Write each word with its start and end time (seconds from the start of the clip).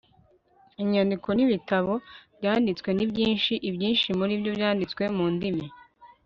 inyandiko 0.83 1.27
n'ibitabo 1.33 1.93
byanditswe 2.37 2.89
ni 2.93 3.05
byinshi. 3.11 3.53
ibyinshi 3.69 4.07
muri 4.19 4.33
byo 4.41 4.51
byanditse 4.57 5.03
mu 5.15 5.25
ndimi 5.35 5.65